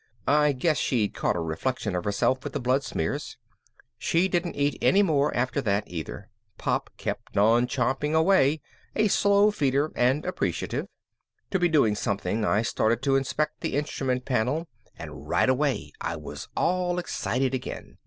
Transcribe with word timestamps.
I 0.27 0.53
guess 0.53 0.79
she'd 0.79 1.13
caught 1.13 1.35
a 1.35 1.39
reflection 1.39 1.95
of 1.95 2.05
herself 2.05 2.43
with 2.43 2.53
the 2.53 2.59
blood 2.59 2.83
smears. 2.83 3.37
She 3.99 4.27
didn't 4.27 4.55
eat 4.55 4.79
any 4.81 5.03
more 5.03 5.31
after 5.37 5.61
that 5.61 5.83
either. 5.85 6.31
Pop 6.57 6.89
kept 6.97 7.37
on 7.37 7.67
chomping 7.67 8.15
away, 8.15 8.61
a 8.95 9.09
slow 9.09 9.51
feeder 9.51 9.91
and 9.95 10.25
appreciative. 10.25 10.87
To 11.51 11.59
be 11.59 11.69
doing 11.69 11.93
something 11.93 12.43
I 12.43 12.63
started 12.63 13.03
to 13.03 13.15
inspect 13.15 13.61
the 13.61 13.75
instrument 13.75 14.25
panel 14.25 14.67
and 14.97 15.29
right 15.29 15.47
away 15.49 15.91
I 16.01 16.15
was 16.15 16.47
all 16.57 16.97
excited 16.97 17.53
again. 17.53 17.99